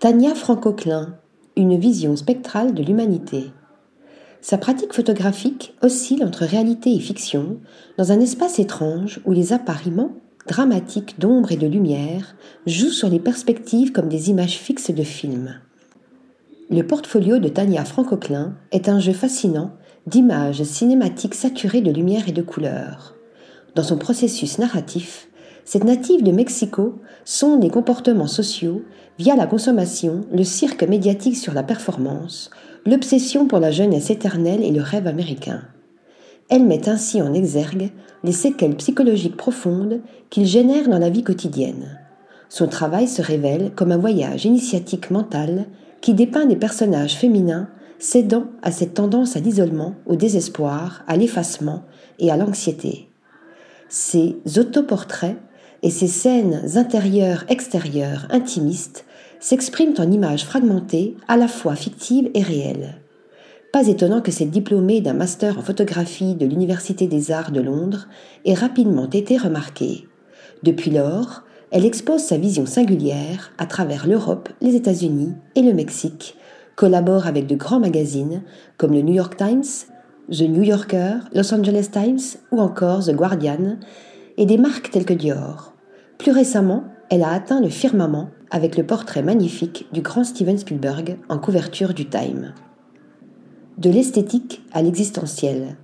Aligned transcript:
Tania 0.00 0.36
Franco-Klein, 0.36 1.16
une 1.56 1.76
vision 1.76 2.14
spectrale 2.14 2.72
de 2.72 2.84
l'humanité. 2.84 3.50
Sa 4.40 4.56
pratique 4.56 4.92
photographique 4.92 5.74
oscille 5.82 6.22
entre 6.24 6.44
réalité 6.44 6.94
et 6.94 7.00
fiction, 7.00 7.58
dans 7.96 8.12
un 8.12 8.20
espace 8.20 8.60
étrange 8.60 9.20
où 9.24 9.32
les 9.32 9.52
appariements 9.52 10.12
dramatiques 10.46 11.18
d'ombre 11.18 11.50
et 11.50 11.56
de 11.56 11.66
lumière 11.66 12.36
jouent 12.64 12.92
sur 12.92 13.08
les 13.08 13.18
perspectives 13.18 13.90
comme 13.90 14.08
des 14.08 14.30
images 14.30 14.58
fixes 14.58 14.92
de 14.92 15.02
films. 15.02 15.56
Le 16.70 16.86
portfolio 16.86 17.38
de 17.40 17.48
Tania 17.48 17.84
Franco-Klein 17.84 18.54
est 18.70 18.88
un 18.88 19.00
jeu 19.00 19.12
fascinant 19.12 19.72
d'images 20.06 20.62
cinématiques 20.62 21.34
saturées 21.34 21.80
de 21.80 21.90
lumière 21.90 22.28
et 22.28 22.32
de 22.32 22.42
couleurs. 22.42 23.16
Dans 23.74 23.82
son 23.82 23.98
processus 23.98 24.58
narratif, 24.58 25.27
cette 25.68 25.84
native 25.84 26.22
de 26.22 26.32
Mexico 26.32 26.94
sonde 27.26 27.62
les 27.62 27.68
comportements 27.68 28.26
sociaux 28.26 28.84
via 29.18 29.36
la 29.36 29.46
consommation, 29.46 30.22
le 30.32 30.42
cirque 30.42 30.82
médiatique 30.82 31.36
sur 31.36 31.52
la 31.52 31.62
performance, 31.62 32.48
l'obsession 32.86 33.46
pour 33.46 33.58
la 33.58 33.70
jeunesse 33.70 34.08
éternelle 34.08 34.64
et 34.64 34.70
le 34.70 34.80
rêve 34.80 35.06
américain. 35.06 35.60
Elle 36.48 36.64
met 36.64 36.88
ainsi 36.88 37.20
en 37.20 37.34
exergue 37.34 37.90
les 38.24 38.32
séquelles 38.32 38.76
psychologiques 38.76 39.36
profondes 39.36 40.00
qu'il 40.30 40.46
génère 40.46 40.88
dans 40.88 40.98
la 40.98 41.10
vie 41.10 41.22
quotidienne. 41.22 41.98
Son 42.48 42.66
travail 42.66 43.06
se 43.06 43.20
révèle 43.20 43.70
comme 43.76 43.92
un 43.92 43.98
voyage 43.98 44.46
initiatique 44.46 45.10
mental 45.10 45.66
qui 46.00 46.14
dépeint 46.14 46.46
des 46.46 46.56
personnages 46.56 47.18
féminins 47.18 47.68
cédant 47.98 48.44
à 48.62 48.72
cette 48.72 48.94
tendance 48.94 49.36
à 49.36 49.40
l'isolement, 49.40 49.96
au 50.06 50.16
désespoir, 50.16 51.04
à 51.06 51.18
l'effacement 51.18 51.82
et 52.18 52.30
à 52.30 52.38
l'anxiété. 52.38 53.10
Ces 53.90 54.38
autoportraits 54.56 55.36
et 55.82 55.90
ces 55.90 56.08
scènes 56.08 56.62
intérieures-extérieures 56.76 58.26
intimistes 58.30 59.04
s'expriment 59.40 59.94
en 59.98 60.10
images 60.10 60.44
fragmentées, 60.44 61.16
à 61.28 61.36
la 61.36 61.48
fois 61.48 61.76
fictives 61.76 62.30
et 62.34 62.42
réelles. 62.42 62.96
Pas 63.72 63.86
étonnant 63.86 64.20
que 64.20 64.32
cette 64.32 64.50
diplômée 64.50 65.00
d'un 65.00 65.12
master 65.12 65.58
en 65.58 65.62
photographie 65.62 66.34
de 66.34 66.46
l'Université 66.46 67.06
des 67.06 67.30
Arts 67.30 67.52
de 67.52 67.60
Londres 67.60 68.08
ait 68.44 68.54
rapidement 68.54 69.08
été 69.10 69.36
remarquée. 69.36 70.08
Depuis 70.62 70.90
lors, 70.90 71.42
elle 71.70 71.84
expose 71.84 72.22
sa 72.22 72.38
vision 72.38 72.64
singulière 72.64 73.52
à 73.58 73.66
travers 73.66 74.06
l'Europe, 74.06 74.48
les 74.60 74.74
États-Unis 74.74 75.34
et 75.54 75.62
le 75.62 75.74
Mexique, 75.74 76.36
collabore 76.76 77.26
avec 77.26 77.46
de 77.46 77.56
grands 77.56 77.80
magazines 77.80 78.42
comme 78.78 78.94
le 78.94 79.02
New 79.02 79.14
York 79.14 79.36
Times, 79.36 79.64
The 80.30 80.42
New 80.42 80.62
Yorker, 80.62 81.18
Los 81.34 81.52
Angeles 81.52 81.88
Times 81.92 82.40
ou 82.50 82.60
encore 82.60 83.04
The 83.04 83.12
Guardian, 83.12 83.76
et 84.38 84.46
des 84.46 84.56
marques 84.56 84.90
telles 84.90 85.04
que 85.04 85.12
Dior. 85.12 85.74
Plus 86.16 86.30
récemment, 86.30 86.84
elle 87.10 87.22
a 87.22 87.32
atteint 87.32 87.60
le 87.60 87.68
firmament 87.68 88.30
avec 88.50 88.76
le 88.76 88.86
portrait 88.86 89.22
magnifique 89.22 89.86
du 89.92 90.00
grand 90.00 90.24
Steven 90.24 90.56
Spielberg 90.56 91.18
en 91.28 91.38
couverture 91.38 91.92
du 91.92 92.08
Time. 92.08 92.54
De 93.76 93.90
l'esthétique 93.90 94.62
à 94.72 94.80
l'existentiel. 94.80 95.76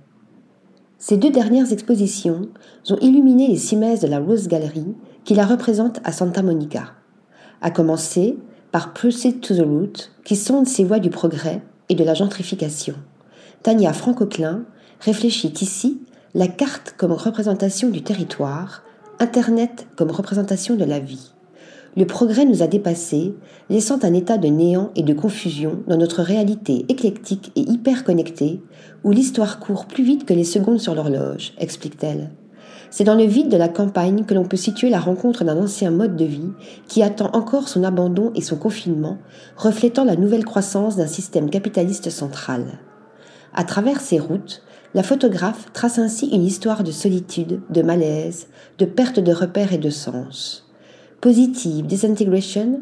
Ces 0.97 1.17
deux 1.17 1.29
dernières 1.29 1.71
expositions 1.71 2.49
ont 2.89 2.97
illuminé 3.01 3.47
les 3.47 3.57
cimaises 3.57 3.99
de 3.99 4.07
la 4.07 4.19
Rose 4.19 4.47
Gallery 4.47 4.95
qui 5.25 5.35
la 5.35 5.45
représente 5.45 5.99
à 6.03 6.11
Santa 6.11 6.41
Monica, 6.41 6.93
à 7.61 7.71
commencer 7.71 8.37
par 8.71 8.93
Proceed 8.93 9.41
to 9.41 9.55
the 9.55 9.65
Root 9.65 10.11
qui 10.23 10.35
sonde 10.35 10.67
ses 10.67 10.85
voies 10.85 10.99
du 10.99 11.09
progrès 11.09 11.61
et 11.89 11.95
de 11.95 12.03
la 12.03 12.13
gentrification. 12.13 12.95
Tania 13.63 13.93
Franco-Klein 13.93 14.65
réfléchit 15.01 15.53
ici 15.61 15.99
la 16.35 16.49
carte 16.49 16.93
comme 16.97 17.13
représentation 17.13 17.89
du 17.89 18.01
territoire, 18.01 18.83
Internet 19.19 19.87
comme 19.95 20.11
représentation 20.11 20.75
de 20.75 20.83
la 20.83 20.99
vie. 20.99 21.31
Le 21.95 22.05
progrès 22.05 22.43
nous 22.43 22.61
a 22.61 22.67
dépassés, 22.67 23.33
laissant 23.69 24.03
un 24.03 24.13
état 24.13 24.37
de 24.37 24.49
néant 24.49 24.91
et 24.97 25.03
de 25.03 25.13
confusion 25.13 25.79
dans 25.87 25.95
notre 25.95 26.21
réalité 26.21 26.85
éclectique 26.89 27.53
et 27.55 27.61
hyper 27.61 28.03
connectée, 28.03 28.61
où 29.05 29.11
l'histoire 29.11 29.61
court 29.61 29.85
plus 29.85 30.03
vite 30.03 30.25
que 30.25 30.33
les 30.33 30.43
secondes 30.43 30.81
sur 30.81 30.93
l'horloge, 30.93 31.53
explique-t-elle. 31.57 32.31
C'est 32.91 33.05
dans 33.05 33.15
le 33.15 33.23
vide 33.23 33.47
de 33.47 33.55
la 33.55 33.69
campagne 33.69 34.25
que 34.25 34.33
l'on 34.33 34.43
peut 34.43 34.57
situer 34.57 34.89
la 34.89 34.99
rencontre 34.99 35.45
d'un 35.45 35.57
ancien 35.57 35.89
mode 35.89 36.17
de 36.17 36.25
vie 36.25 36.51
qui 36.89 37.01
attend 37.01 37.29
encore 37.31 37.69
son 37.69 37.85
abandon 37.85 38.33
et 38.35 38.41
son 38.41 38.57
confinement, 38.57 39.19
reflétant 39.55 40.03
la 40.03 40.17
nouvelle 40.17 40.43
croissance 40.43 40.97
d'un 40.97 41.07
système 41.07 41.49
capitaliste 41.49 42.09
central. 42.09 42.79
À 43.57 43.63
travers 43.63 44.01
ces 44.01 44.19
routes, 44.19 44.61
la 44.93 45.01
photographe 45.01 45.71
trace 45.71 45.97
ainsi 45.97 46.27
une 46.27 46.43
histoire 46.43 46.83
de 46.83 46.91
solitude, 46.91 47.61
de 47.69 47.81
malaise, 47.81 48.47
de 48.79 48.85
perte 48.85 49.21
de 49.21 49.31
repères 49.31 49.71
et 49.71 49.77
de 49.77 49.89
sens. 49.89 50.67
Positive 51.21 51.85
Disintegration, 51.85 52.81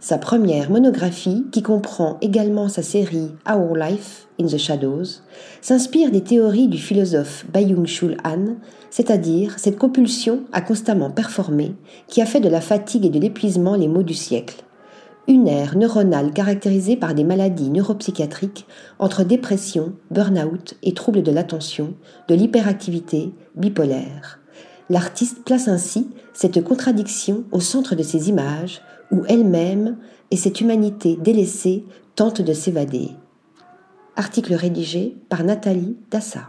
sa 0.00 0.18
première 0.18 0.70
monographie, 0.70 1.46
qui 1.52 1.62
comprend 1.62 2.18
également 2.20 2.68
sa 2.68 2.82
série 2.82 3.30
Our 3.48 3.76
Life 3.76 4.26
in 4.40 4.46
the 4.46 4.58
Shadows, 4.58 5.22
s'inspire 5.60 6.10
des 6.10 6.22
théories 6.22 6.68
du 6.68 6.78
philosophe 6.78 7.46
Byung-Chul 7.52 8.16
Han, 8.24 8.56
c'est-à-dire 8.90 9.56
cette 9.56 9.78
compulsion 9.78 10.40
à 10.52 10.60
constamment 10.62 11.10
performer 11.10 11.76
qui 12.08 12.20
a 12.22 12.26
fait 12.26 12.40
de 12.40 12.48
la 12.48 12.60
fatigue 12.60 13.06
et 13.06 13.10
de 13.10 13.20
l'épuisement 13.20 13.76
les 13.76 13.88
maux 13.88 14.02
du 14.02 14.14
siècle 14.14 14.64
une 15.28 15.46
ère 15.46 15.76
neuronale 15.76 16.32
caractérisée 16.32 16.96
par 16.96 17.14
des 17.14 17.22
maladies 17.22 17.68
neuropsychiatriques 17.68 18.66
entre 18.98 19.24
dépression, 19.24 19.92
burn-out 20.10 20.74
et 20.82 20.94
troubles 20.94 21.22
de 21.22 21.30
l'attention, 21.30 21.94
de 22.28 22.34
l'hyperactivité, 22.34 23.34
bipolaire. 23.54 24.40
L'artiste 24.88 25.44
place 25.44 25.68
ainsi 25.68 26.08
cette 26.32 26.64
contradiction 26.64 27.44
au 27.52 27.60
centre 27.60 27.94
de 27.94 28.02
ses 28.02 28.30
images, 28.30 28.80
où 29.10 29.22
elle-même 29.28 29.98
et 30.30 30.36
cette 30.36 30.62
humanité 30.62 31.18
délaissée 31.20 31.84
tentent 32.14 32.42
de 32.42 32.52
s'évader. 32.54 33.10
Article 34.16 34.54
rédigé 34.54 35.14
par 35.28 35.44
Nathalie 35.44 35.96
Dassa. 36.10 36.48